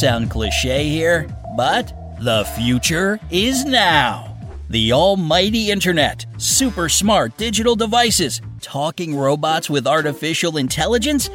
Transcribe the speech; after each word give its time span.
sound 0.00 0.30
cliche 0.30 0.88
here, 0.88 1.26
but 1.56 1.92
the 2.20 2.44
future 2.54 3.18
is 3.30 3.64
now. 3.64 4.36
The 4.68 4.92
almighty 4.92 5.70
internet, 5.70 6.26
super 6.36 6.88
smart 6.88 7.36
digital 7.38 7.76
devices, 7.76 8.42
talking 8.60 9.16
robots 9.16 9.70
with 9.70 9.86
artificial 9.86 10.58
intelligence. 10.58 11.30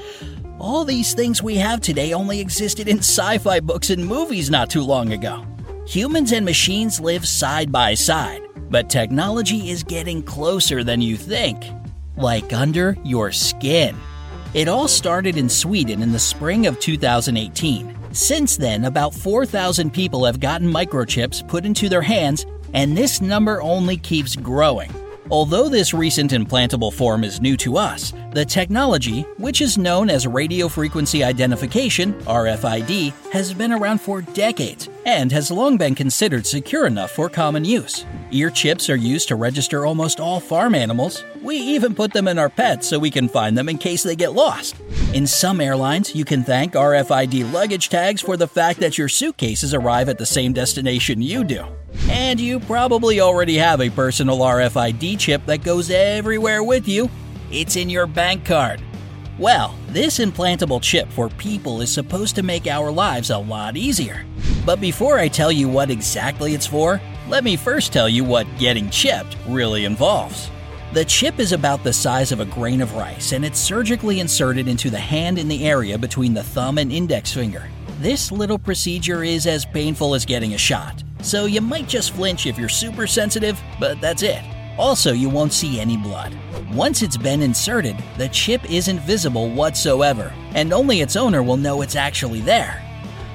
All 0.60 0.86
these 0.86 1.16
things 1.16 1.42
we 1.42 1.56
have 1.56 1.82
today 1.82 2.14
only 2.14 2.40
existed 2.40 2.88
in 2.88 3.00
sci 3.00 3.40
fi 3.40 3.60
books 3.60 3.90
and 3.90 4.06
movies 4.06 4.52
not 4.52 4.70
too 4.70 4.84
long 4.84 5.14
ago. 5.14 5.44
Humans 5.88 6.32
and 6.32 6.46
machines 6.46 7.00
live 7.00 7.28
side 7.28 7.72
by 7.72 7.96
side, 7.96 8.44
but 8.70 8.90
technology 8.90 9.72
is 9.72 9.82
getting 9.82 10.22
closer 10.22 10.84
than 10.84 11.02
you 11.02 11.18
think. 11.18 11.64
Like 12.16 12.54
under 12.54 12.96
your 13.04 13.32
skin. 13.32 13.96
It 14.54 14.68
all 14.68 14.88
started 14.88 15.38
in 15.38 15.50
Sweden 15.50 16.04
in 16.04 16.12
the 16.12 16.20
spring 16.20 16.68
of 16.68 16.80
2018. 16.80 18.01
Since 18.14 18.58
then, 18.58 18.86
about 18.86 19.14
4,000 19.14 19.92
people 19.92 20.26
have 20.26 20.40
gotten 20.40 20.72
microchips 20.72 21.48
put 21.48 21.66
into 21.66 21.88
their 21.88 22.02
hands, 22.02 22.46
and 22.74 22.96
this 22.98 23.22
number 23.22 23.62
only 23.62 23.98
keeps 23.98 24.36
growing. 24.36 24.92
Although 25.30 25.70
this 25.70 25.94
recent 25.94 26.32
implantable 26.32 26.92
form 26.92 27.24
is 27.24 27.40
new 27.40 27.56
to 27.58 27.78
us, 27.78 28.12
the 28.34 28.44
technology, 28.44 29.22
which 29.38 29.62
is 29.62 29.78
known 29.78 30.10
as 30.10 30.28
radio 30.28 30.68
frequency 30.68 31.24
identification, 31.24 32.14
RFID, 32.26 33.14
has 33.32 33.54
been 33.54 33.72
around 33.72 34.02
for 34.02 34.22
decades 34.22 34.90
and 35.06 35.32
has 35.32 35.50
long 35.50 35.78
been 35.78 35.96
considered 35.96 36.46
secure 36.46 36.86
enough 36.86 37.12
for 37.12 37.30
common 37.30 37.64
use. 37.64 38.06
Ear 38.32 38.50
chips 38.50 38.90
are 38.90 38.98
used 38.98 39.30
to 39.30 39.38
register 39.38 39.86
almost 39.86 40.20
all 40.20 40.42
farm 40.42 40.76
animals. 40.76 41.24
We 41.42 41.56
even 41.56 41.96
put 41.96 42.14
them 42.14 42.28
in 42.28 42.38
our 42.38 42.50
pets 42.50 42.88
so 42.88 43.00
we 43.00 43.10
can 43.10 43.28
find 43.28 43.58
them 43.58 43.68
in 43.68 43.80
case 43.80 44.04
they 44.04 44.16
get 44.16 44.34
lost. 44.34 44.76
In 45.16 45.26
some 45.26 45.60
airlines, 45.60 46.16
you 46.16 46.24
can 46.24 46.44
thank 46.44 46.74
RFID 46.74 47.52
luggage 47.52 47.90
tags 47.90 48.22
for 48.22 48.38
the 48.38 48.48
fact 48.48 48.80
that 48.80 48.98
your 48.98 49.10
suitcases 49.10 49.74
arrive 49.74 50.08
at 50.08 50.20
the 50.20 50.26
same 50.26 50.54
destination 50.54 51.20
you 51.20 51.44
do. 51.44 51.66
And 52.10 52.40
you 52.40 52.60
probably 52.60 53.22
already 53.22 53.58
have 53.58 53.82
a 53.82 53.90
personal 53.90 54.38
RFID 54.38 55.18
chip 55.18 55.44
that 55.48 55.64
goes 55.64 55.90
everywhere 55.90 56.64
with 56.64 56.88
you. 56.88 57.10
It's 57.52 57.76
in 57.76 57.90
your 57.90 58.06
bank 58.06 58.46
card. 58.46 58.80
Well, 59.40 59.76
this 59.88 60.20
implantable 60.20 60.82
chip 60.82 61.10
for 61.10 61.28
people 61.30 61.82
is 61.82 61.92
supposed 61.92 62.36
to 62.36 62.44
make 62.44 62.68
our 62.68 62.92
lives 62.92 63.32
a 63.32 63.38
lot 63.40 63.76
easier. 63.76 64.26
But 64.64 64.80
before 64.80 65.18
I 65.18 65.28
tell 65.28 65.52
you 65.52 65.68
what 65.68 65.90
exactly 65.90 66.54
it's 66.54 66.68
for, 66.68 67.02
let 67.28 67.44
me 67.44 67.56
first 67.56 67.92
tell 67.92 68.08
you 68.08 68.24
what 68.24 68.46
getting 68.60 68.92
chipped 68.92 69.36
really 69.48 69.86
involves. 69.86 70.52
The 70.94 71.06
chip 71.06 71.40
is 71.40 71.54
about 71.54 71.86
the 71.86 71.94
size 71.94 72.34
of 72.34 72.42
a 72.42 72.46
grain 72.46 72.82
of 72.82 72.96
rice 72.96 73.32
and 73.32 73.46
it's 73.46 73.58
surgically 73.58 74.20
inserted 74.20 74.68
into 74.68 74.90
the 74.90 75.00
hand 75.00 75.40
in 75.40 75.48
the 75.48 75.66
area 75.66 75.98
between 75.98 76.34
the 76.34 76.44
thumb 76.44 76.78
and 76.78 76.92
index 76.92 77.32
finger. 77.32 77.64
This 78.00 78.30
little 78.30 78.60
procedure 78.60 79.24
is 79.24 79.48
as 79.48 79.64
painful 79.64 80.14
as 80.16 80.26
getting 80.26 80.54
a 80.54 80.58
shot, 80.58 81.02
so 81.22 81.46
you 81.46 81.62
might 81.62 81.88
just 81.88 82.12
flinch 82.12 82.46
if 82.46 82.58
you're 82.58 82.68
super 82.68 83.08
sensitive, 83.08 83.58
but 83.80 84.02
that's 84.02 84.22
it. 84.22 84.44
Also, 84.78 85.14
you 85.14 85.30
won't 85.30 85.54
see 85.54 85.80
any 85.80 85.96
blood. 85.96 86.38
Once 86.74 87.02
it's 87.02 87.16
been 87.16 87.42
inserted, 87.42 87.96
the 88.18 88.28
chip 88.28 88.70
isn't 88.70 89.00
visible 89.00 89.50
whatsoever, 89.50 90.34
and 90.56 90.74
only 90.74 91.00
its 91.00 91.16
owner 91.16 91.42
will 91.42 91.58
know 91.58 91.82
it's 91.84 91.96
actually 91.96 92.42
there. 92.42 92.84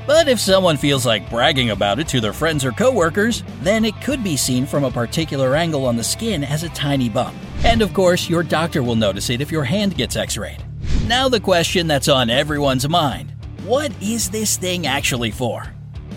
But 0.07 0.29
if 0.29 0.39
someone 0.39 0.77
feels 0.77 1.05
like 1.05 1.29
bragging 1.29 1.71
about 1.71 1.99
it 1.99 2.07
to 2.09 2.21
their 2.21 2.33
friends 2.33 2.65
or 2.65 2.71
coworkers, 2.71 3.43
then 3.63 3.85
it 3.85 4.01
could 4.01 4.23
be 4.23 4.37
seen 4.37 4.65
from 4.65 4.85
a 4.85 4.91
particular 4.91 5.57
angle 5.57 5.85
on 5.85 5.97
the 5.97 6.05
skin 6.05 6.45
as 6.45 6.63
a 6.63 6.69
tiny 6.69 7.09
bump. 7.09 7.37
And 7.65 7.83
of 7.83 7.93
course, 7.93 8.29
your 8.29 8.43
doctor 8.45 8.83
will 8.83 8.95
notice 8.95 9.31
it 9.31 9.41
if 9.41 9.51
your 9.51 9.65
hand 9.65 9.97
gets 9.97 10.15
x 10.15 10.37
rayed. 10.37 10.65
Now, 11.07 11.29
the 11.29 11.41
question 11.41 11.87
that's 11.87 12.09
on 12.09 12.31
everyone's 12.31 12.89
mind 12.89 13.33
what 13.65 13.91
is 14.01 14.31
this 14.31 14.57
thing 14.57 14.87
actually 14.87 15.33
for? 15.33 15.65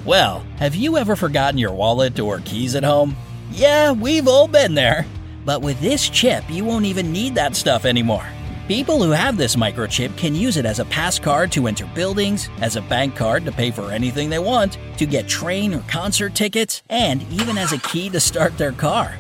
Well, 0.05 0.45
have 0.57 0.75
you 0.75 0.97
ever 0.97 1.15
forgotten 1.15 1.57
your 1.57 1.73
wallet 1.73 2.19
or 2.19 2.41
keys 2.41 2.75
at 2.75 2.83
home? 2.83 3.15
Yeah, 3.49 3.91
we've 3.91 4.27
all 4.27 4.47
been 4.47 4.75
there. 4.75 5.07
But 5.45 5.63
with 5.63 5.81
this 5.81 6.07
chip, 6.09 6.43
you 6.47 6.63
won't 6.63 6.85
even 6.85 7.11
need 7.11 7.33
that 7.35 7.55
stuff 7.55 7.85
anymore. 7.85 8.27
People 8.69 9.01
who 9.01 9.09
have 9.09 9.35
this 9.35 9.55
microchip 9.55 10.15
can 10.15 10.35
use 10.35 10.55
it 10.55 10.63
as 10.63 10.77
a 10.77 10.85
pass 10.85 11.17
card 11.17 11.51
to 11.53 11.65
enter 11.65 11.87
buildings, 11.95 12.49
as 12.61 12.75
a 12.75 12.83
bank 12.83 13.15
card 13.15 13.43
to 13.45 13.51
pay 13.51 13.71
for 13.71 13.91
anything 13.91 14.29
they 14.29 14.37
want, 14.37 14.77
to 14.97 15.07
get 15.07 15.27
train 15.27 15.73
or 15.73 15.79
concert 15.87 16.35
tickets, 16.35 16.83
and 16.87 17.23
even 17.31 17.57
as 17.57 17.73
a 17.73 17.79
key 17.79 18.11
to 18.11 18.19
start 18.19 18.55
their 18.59 18.71
car. 18.71 19.17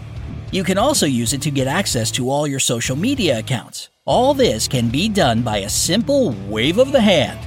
You 0.51 0.63
can 0.63 0.77
also 0.77 1.07
use 1.07 1.33
it 1.33 1.41
to 1.41 1.49
get 1.49 1.65
access 1.65 2.11
to 2.11 2.29
all 2.29 2.45
your 2.45 2.59
social 2.59 2.95
media 2.95 3.39
accounts. 3.39 3.89
All 4.05 4.35
this 4.35 4.67
can 4.67 4.87
be 4.87 5.09
done 5.09 5.41
by 5.41 5.57
a 5.57 5.69
simple 5.69 6.35
wave 6.47 6.77
of 6.77 6.91
the 6.91 7.01
hand. 7.01 7.39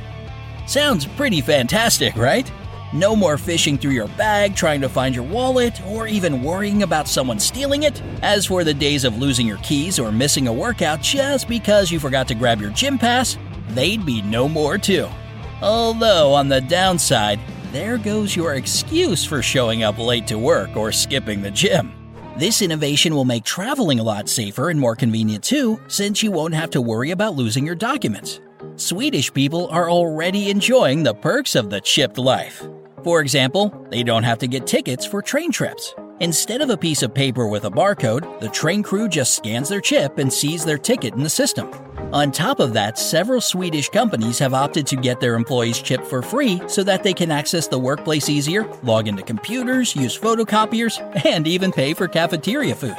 Sounds 0.68 1.06
pretty 1.06 1.40
fantastic, 1.40 2.16
right? 2.16 2.50
No 2.92 3.16
more 3.16 3.38
fishing 3.38 3.78
through 3.78 3.92
your 3.92 4.08
bag 4.08 4.54
trying 4.54 4.82
to 4.82 4.88
find 4.88 5.14
your 5.14 5.24
wallet 5.24 5.80
or 5.86 6.06
even 6.06 6.42
worrying 6.42 6.82
about 6.82 7.08
someone 7.08 7.38
stealing 7.38 7.84
it. 7.84 8.02
As 8.20 8.44
for 8.44 8.64
the 8.64 8.74
days 8.74 9.04
of 9.04 9.16
losing 9.16 9.46
your 9.46 9.56
keys 9.58 9.98
or 9.98 10.12
missing 10.12 10.46
a 10.46 10.52
workout 10.52 11.00
just 11.00 11.48
because 11.48 11.90
you 11.90 11.98
forgot 11.98 12.28
to 12.28 12.34
grab 12.34 12.60
your 12.60 12.70
gym 12.70 12.98
pass, 12.98 13.38
they'd 13.70 14.04
be 14.04 14.20
no 14.20 14.46
more 14.46 14.76
too. 14.76 15.08
Although, 15.62 16.34
on 16.34 16.48
the 16.48 16.60
downside, 16.60 17.40
there 17.70 17.96
goes 17.96 18.36
your 18.36 18.54
excuse 18.54 19.24
for 19.24 19.40
showing 19.40 19.82
up 19.84 19.96
late 19.96 20.26
to 20.26 20.38
work 20.38 20.76
or 20.76 20.92
skipping 20.92 21.40
the 21.40 21.50
gym. 21.50 21.94
This 22.36 22.60
innovation 22.60 23.14
will 23.14 23.24
make 23.24 23.44
traveling 23.44 24.00
a 24.00 24.02
lot 24.02 24.28
safer 24.28 24.68
and 24.68 24.78
more 24.78 24.96
convenient 24.96 25.44
too, 25.44 25.80
since 25.88 26.22
you 26.22 26.30
won't 26.30 26.52
have 26.52 26.70
to 26.70 26.82
worry 26.82 27.10
about 27.10 27.36
losing 27.36 27.64
your 27.64 27.74
documents. 27.74 28.40
Swedish 28.76 29.32
people 29.32 29.68
are 29.68 29.90
already 29.90 30.50
enjoying 30.50 31.02
the 31.02 31.14
perks 31.14 31.54
of 31.54 31.70
the 31.70 31.80
chipped 31.80 32.18
life. 32.18 32.62
For 33.04 33.20
example, 33.20 33.86
they 33.90 34.04
don't 34.04 34.22
have 34.22 34.38
to 34.38 34.46
get 34.46 34.66
tickets 34.66 35.04
for 35.04 35.22
train 35.22 35.50
trips. 35.50 35.94
Instead 36.20 36.60
of 36.60 36.70
a 36.70 36.76
piece 36.76 37.02
of 37.02 37.12
paper 37.12 37.48
with 37.48 37.64
a 37.64 37.70
barcode, 37.70 38.38
the 38.38 38.48
train 38.50 38.80
crew 38.80 39.08
just 39.08 39.34
scans 39.34 39.68
their 39.68 39.80
chip 39.80 40.18
and 40.18 40.32
sees 40.32 40.64
their 40.64 40.78
ticket 40.78 41.14
in 41.14 41.24
the 41.24 41.28
system. 41.28 41.68
On 42.12 42.30
top 42.30 42.60
of 42.60 42.74
that, 42.74 42.96
several 42.96 43.40
Swedish 43.40 43.88
companies 43.88 44.38
have 44.38 44.54
opted 44.54 44.86
to 44.86 44.96
get 44.96 45.18
their 45.18 45.34
employees 45.34 45.82
chipped 45.82 46.06
for 46.06 46.22
free 46.22 46.62
so 46.68 46.84
that 46.84 47.02
they 47.02 47.12
can 47.12 47.32
access 47.32 47.66
the 47.66 47.78
workplace 47.78 48.28
easier, 48.28 48.72
log 48.84 49.08
into 49.08 49.22
computers, 49.22 49.96
use 49.96 50.16
photocopiers, 50.16 51.00
and 51.26 51.48
even 51.48 51.72
pay 51.72 51.94
for 51.94 52.06
cafeteria 52.06 52.76
food. 52.76 52.96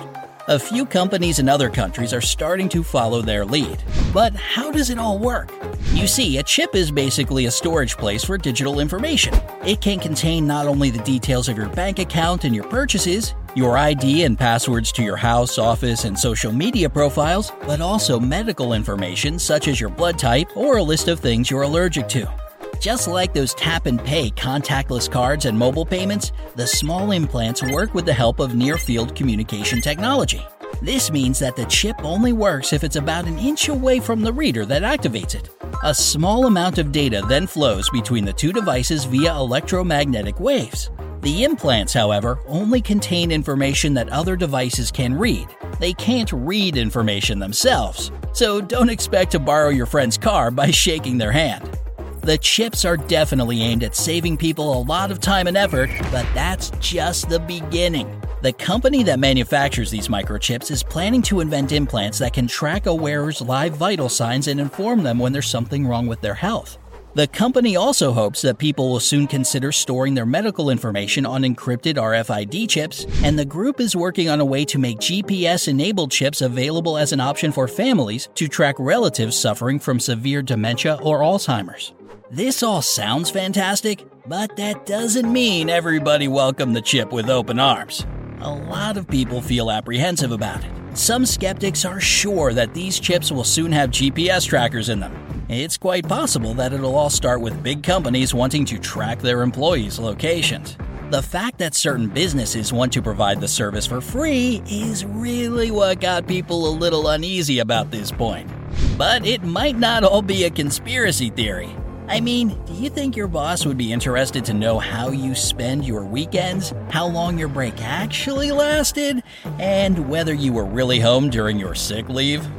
A 0.49 0.59
few 0.59 0.85
companies 0.85 1.39
in 1.39 1.47
other 1.47 1.69
countries 1.69 2.11
are 2.11 2.19
starting 2.19 2.67
to 2.69 2.83
follow 2.83 3.21
their 3.21 3.45
lead. 3.45 3.81
But 4.13 4.35
how 4.35 4.71
does 4.71 4.91
it 4.91 4.99
all 4.99 5.17
work? 5.17 5.51
You 5.91 6.05
see, 6.05 6.37
a 6.37 6.43
chip 6.43 6.75
is 6.75 6.91
basically 6.91 7.47
a 7.47 7.51
storage 7.51 7.97
place 7.97 8.23
for 8.23 8.37
digital 8.37 8.79
information. 8.79 9.33
It 9.65 9.81
can 9.81 9.99
contain 9.99 10.45
not 10.45 10.67
only 10.67 10.91
the 10.91 11.01
details 11.03 11.49
of 11.49 11.57
your 11.57 11.69
bank 11.69 11.97
account 11.97 12.43
and 12.43 12.53
your 12.53 12.65
purchases, 12.65 13.33
your 13.55 13.75
ID 13.75 14.23
and 14.23 14.37
passwords 14.37 14.91
to 14.93 15.03
your 15.03 15.17
house, 15.17 15.57
office, 15.57 16.05
and 16.05 16.17
social 16.17 16.51
media 16.51 16.87
profiles, 16.87 17.51
but 17.61 17.81
also 17.81 18.19
medical 18.19 18.73
information 18.73 19.39
such 19.39 19.67
as 19.67 19.81
your 19.81 19.89
blood 19.89 20.19
type 20.19 20.55
or 20.55 20.77
a 20.77 20.83
list 20.83 21.07
of 21.07 21.19
things 21.19 21.49
you're 21.49 21.63
allergic 21.63 22.07
to. 22.09 22.31
Just 22.79 23.07
like 23.07 23.33
those 23.33 23.55
tap 23.55 23.87
and 23.87 24.03
pay 24.03 24.29
contactless 24.29 25.09
cards 25.09 25.45
and 25.45 25.57
mobile 25.57 25.85
payments, 25.85 26.31
the 26.55 26.67
small 26.67 27.11
implants 27.11 27.63
work 27.63 27.95
with 27.95 28.05
the 28.05 28.13
help 28.13 28.39
of 28.39 28.53
near 28.53 28.77
field 28.77 29.15
communication 29.15 29.81
technology. 29.81 30.45
This 30.83 31.11
means 31.13 31.39
that 31.39 31.55
the 31.55 31.63
chip 31.67 31.95
only 32.03 32.33
works 32.33 32.73
if 32.73 32.83
it's 32.83 32.97
about 32.97 33.25
an 33.25 33.39
inch 33.39 33.69
away 33.69 34.01
from 34.01 34.19
the 34.19 34.33
reader 34.33 34.65
that 34.65 34.81
activates 34.81 35.33
it. 35.33 35.49
A 35.81 35.95
small 35.95 36.45
amount 36.45 36.77
of 36.77 36.91
data 36.91 37.23
then 37.29 37.47
flows 37.47 37.89
between 37.91 38.25
the 38.25 38.33
two 38.33 38.51
devices 38.51 39.05
via 39.05 39.33
electromagnetic 39.33 40.41
waves. 40.41 40.91
The 41.21 41.45
implants, 41.45 41.93
however, 41.93 42.37
only 42.47 42.81
contain 42.81 43.31
information 43.31 43.93
that 43.93 44.09
other 44.09 44.35
devices 44.35 44.91
can 44.91 45.17
read. 45.17 45.47
They 45.79 45.93
can't 45.93 46.33
read 46.33 46.75
information 46.75 47.39
themselves, 47.39 48.11
so 48.33 48.59
don't 48.59 48.89
expect 48.89 49.31
to 49.31 49.39
borrow 49.39 49.69
your 49.69 49.85
friend's 49.85 50.17
car 50.17 50.51
by 50.51 50.69
shaking 50.71 51.17
their 51.17 51.31
hand. 51.31 51.79
The 52.23 52.37
chips 52.37 52.83
are 52.83 52.97
definitely 52.97 53.61
aimed 53.61 53.85
at 53.85 53.95
saving 53.95 54.35
people 54.35 54.77
a 54.77 54.83
lot 54.83 55.11
of 55.11 55.21
time 55.21 55.47
and 55.47 55.55
effort, 55.55 55.89
but 56.11 56.27
that's 56.33 56.71
just 56.81 57.29
the 57.29 57.39
beginning. 57.39 58.22
The 58.43 58.51
company 58.51 59.03
that 59.03 59.21
manufactures 59.21 59.89
these 59.89 60.09
microchips 60.09 60.69
is 60.69 60.83
planning 60.83 61.21
to 61.21 61.39
invent 61.39 61.71
implants 61.71 62.19
that 62.19 62.33
can 62.33 62.45
track 62.45 62.87
a 62.87 62.93
wearer's 62.93 63.39
live 63.39 63.77
vital 63.77 64.09
signs 64.09 64.49
and 64.49 64.59
inform 64.59 65.03
them 65.03 65.17
when 65.17 65.31
there's 65.31 65.47
something 65.47 65.87
wrong 65.87 66.07
with 66.07 66.19
their 66.19 66.33
health. 66.33 66.77
The 67.13 67.27
company 67.27 67.77
also 67.77 68.11
hopes 68.11 68.41
that 68.41 68.57
people 68.57 68.91
will 68.91 68.99
soon 68.99 69.27
consider 69.27 69.71
storing 69.71 70.13
their 70.13 70.25
medical 70.25 70.69
information 70.69 71.25
on 71.25 71.43
encrypted 71.43 71.93
RFID 71.93 72.67
chips, 72.67 73.05
and 73.23 73.39
the 73.39 73.45
group 73.45 73.79
is 73.79 73.95
working 73.95 74.27
on 74.27 74.41
a 74.41 74.45
way 74.45 74.65
to 74.65 74.77
make 74.77 74.97
GPS 74.97 75.69
enabled 75.69 76.11
chips 76.11 76.41
available 76.41 76.97
as 76.97 77.13
an 77.13 77.21
option 77.21 77.53
for 77.53 77.69
families 77.69 78.27
to 78.35 78.49
track 78.49 78.75
relatives 78.77 79.39
suffering 79.39 79.79
from 79.79 80.01
severe 80.01 80.41
dementia 80.41 80.99
or 81.01 81.21
Alzheimer's. 81.21 81.93
This 82.29 82.61
all 82.61 82.81
sounds 82.81 83.29
fantastic, 83.29 84.03
but 84.27 84.53
that 84.57 84.85
doesn't 84.85 85.31
mean 85.31 85.69
everybody 85.69 86.27
welcomed 86.27 86.75
the 86.75 86.81
chip 86.81 87.13
with 87.13 87.29
open 87.29 87.57
arms. 87.57 88.05
A 88.45 88.51
lot 88.51 88.97
of 88.97 89.07
people 89.07 89.41
feel 89.41 89.71
apprehensive 89.71 90.33
about 90.33 90.65
it. 90.65 90.71
Some 90.95 91.25
skeptics 91.25 91.85
are 91.85 92.01
sure 92.01 92.51
that 92.51 92.73
these 92.73 92.99
chips 92.99 93.31
will 93.31 93.45
soon 93.45 93.71
have 93.71 93.89
GPS 93.89 94.45
trackers 94.45 94.89
in 94.89 94.99
them. 94.99 95.45
It's 95.47 95.77
quite 95.77 96.05
possible 96.09 96.53
that 96.55 96.73
it'll 96.73 96.97
all 96.97 97.09
start 97.09 97.39
with 97.39 97.63
big 97.63 97.83
companies 97.83 98.33
wanting 98.33 98.65
to 98.65 98.77
track 98.77 99.19
their 99.19 99.43
employees' 99.43 99.97
locations. 99.97 100.75
The 101.09 101.21
fact 101.21 101.57
that 101.59 101.73
certain 101.73 102.09
businesses 102.09 102.73
want 102.73 102.91
to 102.93 103.01
provide 103.01 103.39
the 103.39 103.47
service 103.47 103.85
for 103.85 104.01
free 104.01 104.61
is 104.69 105.05
really 105.05 105.71
what 105.71 106.01
got 106.01 106.27
people 106.27 106.67
a 106.67 106.77
little 106.77 107.07
uneasy 107.07 107.59
about 107.59 107.91
this 107.91 108.11
point. 108.11 108.51
But 108.97 109.25
it 109.25 109.43
might 109.43 109.79
not 109.79 110.03
all 110.03 110.21
be 110.21 110.43
a 110.43 110.49
conspiracy 110.49 111.29
theory. 111.29 111.73
I 112.13 112.19
mean, 112.19 112.49
do 112.65 112.73
you 112.73 112.91
think 112.91 113.17
your 113.17 113.27
boss 113.27 113.65
would 113.65 113.75
be 113.75 113.91
interested 113.91 114.45
to 114.45 114.53
know 114.53 114.77
how 114.77 115.09
you 115.09 115.33
spend 115.33 115.83
your 115.83 116.05
weekends, 116.05 116.71
how 116.91 117.07
long 117.07 117.39
your 117.39 117.47
break 117.47 117.81
actually 117.81 118.51
lasted, 118.51 119.23
and 119.57 120.07
whether 120.07 120.31
you 120.31 120.53
were 120.53 120.63
really 120.63 120.99
home 120.99 121.31
during 121.31 121.57
your 121.57 121.73
sick 121.73 122.07
leave? 122.09 122.47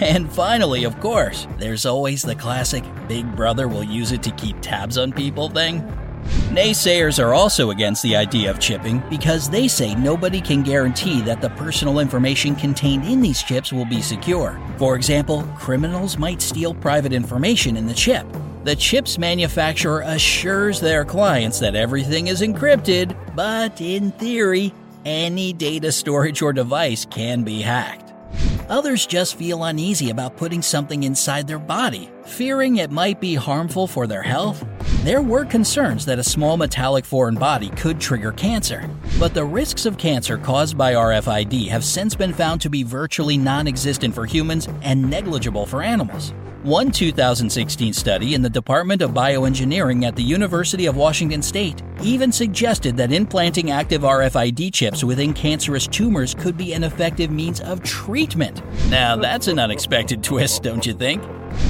And 0.00 0.30
finally, 0.30 0.84
of 0.84 0.98
course, 1.00 1.46
there's 1.58 1.86
always 1.86 2.22
the 2.22 2.34
classic 2.34 2.84
Big 3.08 3.34
Brother 3.34 3.66
will 3.66 3.84
use 3.84 4.10
it 4.12 4.24
to 4.24 4.30
keep 4.32 4.60
tabs 4.60 4.98
on 4.98 5.12
people 5.12 5.48
thing. 5.48 5.80
Naysayers 6.50 7.22
are 7.22 7.32
also 7.32 7.70
against 7.70 8.02
the 8.02 8.16
idea 8.16 8.50
of 8.50 8.58
chipping 8.58 9.02
because 9.08 9.48
they 9.48 9.68
say 9.68 9.94
nobody 9.94 10.40
can 10.40 10.62
guarantee 10.62 11.22
that 11.22 11.40
the 11.40 11.50
personal 11.50 12.00
information 12.00 12.56
contained 12.56 13.06
in 13.06 13.22
these 13.22 13.42
chips 13.42 13.72
will 13.72 13.86
be 13.86 14.02
secure. 14.02 14.60
For 14.76 14.96
example, 14.96 15.44
criminals 15.56 16.18
might 16.18 16.42
steal 16.42 16.74
private 16.74 17.12
information 17.12 17.76
in 17.76 17.86
the 17.86 17.94
chip. 17.94 18.26
The 18.66 18.74
chip's 18.74 19.16
manufacturer 19.16 20.00
assures 20.00 20.80
their 20.80 21.04
clients 21.04 21.60
that 21.60 21.76
everything 21.76 22.26
is 22.26 22.42
encrypted, 22.42 23.16
but 23.36 23.80
in 23.80 24.10
theory, 24.10 24.74
any 25.04 25.52
data 25.52 25.92
storage 25.92 26.42
or 26.42 26.52
device 26.52 27.06
can 27.08 27.44
be 27.44 27.62
hacked. 27.62 28.12
Others 28.68 29.06
just 29.06 29.36
feel 29.36 29.62
uneasy 29.62 30.10
about 30.10 30.36
putting 30.36 30.62
something 30.62 31.04
inside 31.04 31.46
their 31.46 31.60
body, 31.60 32.10
fearing 32.24 32.78
it 32.78 32.90
might 32.90 33.20
be 33.20 33.36
harmful 33.36 33.86
for 33.86 34.08
their 34.08 34.24
health. 34.24 34.66
There 35.04 35.22
were 35.22 35.44
concerns 35.44 36.04
that 36.06 36.18
a 36.18 36.24
small 36.24 36.56
metallic 36.56 37.04
foreign 37.04 37.36
body 37.36 37.68
could 37.68 38.00
trigger 38.00 38.32
cancer, 38.32 38.90
but 39.20 39.32
the 39.32 39.44
risks 39.44 39.86
of 39.86 39.96
cancer 39.96 40.38
caused 40.38 40.76
by 40.76 40.94
RFID 40.94 41.68
have 41.68 41.84
since 41.84 42.16
been 42.16 42.32
found 42.32 42.60
to 42.62 42.68
be 42.68 42.82
virtually 42.82 43.36
non 43.36 43.68
existent 43.68 44.12
for 44.12 44.26
humans 44.26 44.68
and 44.82 45.08
negligible 45.08 45.66
for 45.66 45.82
animals. 45.82 46.32
One 46.62 46.90
2016 46.90 47.92
study 47.92 48.34
in 48.34 48.42
the 48.42 48.50
Department 48.50 49.02
of 49.02 49.12
Bioengineering 49.12 50.04
at 50.04 50.16
the 50.16 50.22
University 50.22 50.86
of 50.86 50.96
Washington 50.96 51.42
State 51.42 51.82
even 52.02 52.32
suggested 52.32 52.96
that 52.96 53.12
implanting 53.12 53.70
active 53.70 54.02
RFID 54.02 54.72
chips 54.72 55.04
within 55.04 55.32
cancerous 55.32 55.86
tumors 55.86 56.34
could 56.34 56.56
be 56.56 56.72
an 56.72 56.82
effective 56.82 57.30
means 57.30 57.60
of 57.60 57.82
treatment. 57.82 58.62
Now, 58.88 59.16
that's 59.16 59.48
an 59.48 59.58
unexpected 59.58 60.24
twist, 60.24 60.62
don't 60.62 60.84
you 60.84 60.94
think? 60.94 61.22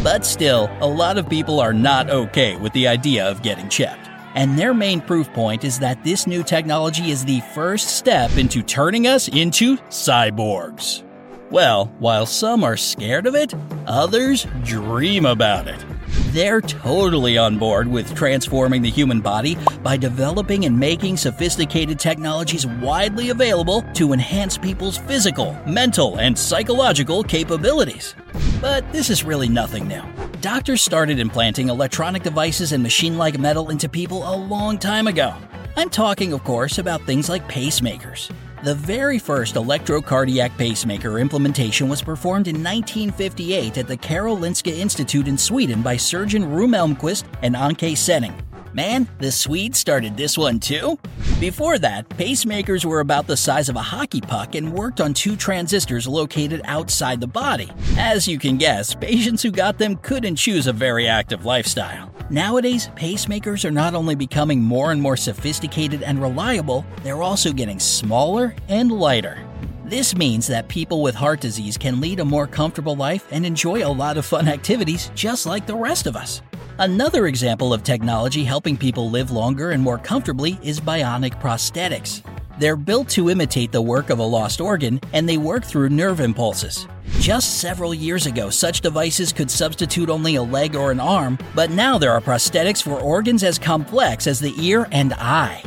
But 0.03 0.25
still, 0.25 0.71
a 0.81 0.87
lot 0.87 1.19
of 1.19 1.29
people 1.29 1.61
are 1.61 1.75
not 1.75 2.09
okay 2.09 2.57
with 2.57 2.73
the 2.73 2.89
idea 2.89 3.29
of 3.29 3.43
getting 3.43 3.69
checked. 3.69 4.09
And 4.35 4.59
their 4.59 4.73
main 4.73 5.01
proof 5.01 5.31
point 5.33 5.65
is 5.65 5.79
that 5.81 6.05
this 6.05 6.27
new 6.27 6.43
technology 6.43 7.11
is 7.11 7.25
the 7.25 7.41
first 7.55 7.97
step 7.97 8.37
into 8.37 8.63
turning 8.63 9.07
us 9.07 9.29
into 9.29 9.77
cyborgs. 9.89 11.06
Well, 11.51 11.87
while 12.01 12.27
some 12.27 12.65
are 12.65 12.77
scared 12.77 13.27
of 13.27 13.37
it, 13.37 13.55
others 13.87 14.47
dream 14.65 15.25
about 15.27 15.69
it. 15.69 15.85
They're 16.33 16.61
totally 16.61 17.39
on 17.39 17.57
board 17.57 17.87
with 17.87 18.15
transforming 18.15 18.83
the 18.83 18.91
human 18.91 19.21
body 19.21 19.57
by 19.83 19.97
developing 19.97 20.65
and 20.65 20.79
making 20.79 21.17
sophisticated 21.17 22.01
technologies 22.01 22.67
widely 22.67 23.31
available 23.31 23.83
to 23.95 24.13
enhance 24.13 24.59
people's 24.59 24.99
physical, 24.99 25.57
mental, 25.67 26.19
and 26.19 26.37
psychological 26.37 27.23
capabilities. 27.23 28.17
But 28.61 28.91
this 28.93 29.09
is 29.09 29.23
really 29.23 29.49
nothing 29.49 29.87
new. 29.87 30.03
Doctors 30.41 30.83
started 30.83 31.21
implanting 31.21 31.69
electronic 31.69 32.23
devices 32.23 32.73
and 32.73 32.83
machine 32.83 33.17
like 33.17 33.39
metal 33.39 33.71
into 33.71 33.89
people 33.89 34.29
a 34.29 34.37
long 34.37 34.79
time 34.79 35.07
ago. 35.07 35.33
I'm 35.77 35.91
talking, 35.91 36.33
of 36.33 36.43
course, 36.43 36.79
about 36.79 37.03
things 37.03 37.29
like 37.29 37.47
pacemakers. 37.49 38.31
The 38.65 38.75
very 38.75 39.19
first 39.19 39.55
electrocardiac 39.55 40.57
pacemaker 40.57 41.19
implementation 41.19 41.91
was 41.91 42.01
performed 42.01 42.49
in 42.49 42.65
1958 42.65 43.77
at 43.77 43.87
the 43.87 43.99
Karolinska 43.99 44.73
Institute 44.73 45.29
in 45.29 45.37
Sweden 45.37 45.83
by 45.83 45.99
surgeon 45.99 46.49
Rune 46.51 46.71
Elmqvist 46.71 47.25
and 47.43 47.55
Anke 47.55 47.93
Senning. 47.93 48.35
Man, 48.73 49.09
the 49.19 49.31
Swedes 49.31 49.79
started 49.79 50.17
this 50.17 50.39
one 50.39 50.59
too? 50.59 50.99
Before 51.39 51.79
that, 51.79 52.09
pacemakers 52.09 52.87
were 52.87 53.01
about 53.01 53.27
the 53.27 53.37
size 53.37 53.69
of 53.69 53.77
a 53.77 53.83
hockey 53.83 54.23
puck 54.23 54.55
and 54.55 54.73
worked 54.73 55.03
on 55.03 55.13
two 55.13 55.37
transistors 55.37 56.09
located 56.09 56.63
outside 56.65 57.21
the 57.21 57.27
body. 57.27 57.71
As 57.99 58.27
you 58.27 58.39
can 58.39 58.57
guess, 58.57 58.95
patients 58.95 59.43
who 59.43 59.51
got 59.51 59.77
them 59.77 59.97
couldn't 59.97 60.37
choose 60.37 60.67
a 60.67 60.73
very 60.73 61.07
active 61.07 61.45
lifestyle. 61.45 62.11
Nowadays, 62.29 62.89
pacemakers 62.97 63.65
are 63.65 63.71
not 63.71 63.95
only 63.95 64.17
becoming 64.17 64.61
more 64.61 64.91
and 64.91 65.01
more 65.01 65.17
sophisticated 65.17 66.03
and 66.03 66.21
reliable, 66.21 66.85
they're 67.05 67.23
also 67.23 67.53
getting 67.53 67.79
smaller 67.79 68.53
and 68.69 68.91
lighter. 68.91 69.39
This 69.85 70.17
means 70.17 70.49
that 70.49 70.67
people 70.67 71.03
with 71.03 71.15
heart 71.15 71.39
disease 71.41 71.79
can 71.79 72.01
lead 72.01 72.19
a 72.19 72.25
more 72.25 72.49
comfortable 72.49 72.97
life 72.97 73.29
and 73.31 73.47
enjoy 73.47 73.87
a 73.87 73.89
lot 73.89 74.17
of 74.17 74.27
fun 74.27 74.49
activities 74.49 75.13
just 75.15 75.47
like 75.47 75.69
the 75.69 75.77
rest 75.77 76.09
of 76.09 76.17
us. 76.17 76.43
Another 76.81 77.29
example 77.29 77.73
of 77.73 77.85
technology 77.85 78.43
helping 78.43 78.77
people 78.77 79.09
live 79.09 79.31
longer 79.31 79.71
and 79.71 79.81
more 79.81 79.99
comfortably 79.99 80.59
is 80.65 80.81
bionic 80.81 81.41
prosthetics. 81.41 82.23
They're 82.59 82.77
built 82.77 83.09
to 83.11 83.29
imitate 83.29 83.71
the 83.71 83.83
work 83.83 84.09
of 84.09 84.19
a 84.19 84.23
lost 84.23 84.61
organ, 84.61 85.01
and 85.13 85.29
they 85.29 85.37
work 85.37 85.65
through 85.65 85.91
nerve 85.91 86.21
impulses. 86.21 86.89
Just 87.21 87.61
several 87.61 87.93
years 87.93 88.27
ago, 88.27 88.49
such 88.49 88.81
devices 88.81 89.33
could 89.33 89.51
substitute 89.51 90.09
only 90.09 90.37
a 90.37 90.43
leg 90.43 90.75
or 90.75 90.91
an 90.91 91.01
arm, 91.01 91.39
but 91.55 91.71
now 91.71 91.99
there 91.99 92.13
are 92.13 92.21
prosthetics 92.21 92.83
for 92.83 92.99
organs 93.01 93.45
as 93.45 93.59
complex 93.59 94.27
as 94.27 94.41
the 94.41 94.55
ear 94.59 94.89
and 94.91 95.13
eye. 95.15 95.63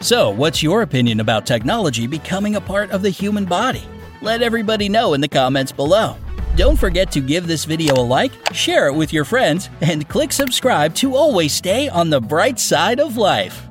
So, 0.00 0.30
what's 0.30 0.62
your 0.62 0.82
opinion 0.82 1.20
about 1.20 1.46
technology 1.46 2.06
becoming 2.06 2.56
a 2.56 2.60
part 2.60 2.90
of 2.90 3.02
the 3.02 3.10
human 3.10 3.44
body? 3.44 3.84
Let 4.22 4.42
everybody 4.42 4.88
know 4.88 5.14
in 5.14 5.20
the 5.20 5.28
comments 5.28 5.72
below. 5.72 6.16
Don't 6.56 6.78
forget 6.78 7.12
to 7.12 7.20
give 7.20 7.46
this 7.46 7.64
video 7.64 7.94
a 7.94 8.02
like, 8.02 8.32
share 8.54 8.88
it 8.88 8.94
with 8.94 9.12
your 9.12 9.24
friends, 9.24 9.68
and 9.82 10.08
click 10.08 10.32
subscribe 10.32 10.94
to 10.96 11.14
always 11.14 11.52
stay 11.52 11.88
on 11.88 12.10
the 12.10 12.20
bright 12.20 12.58
side 12.58 12.98
of 12.98 13.16
life. 13.16 13.65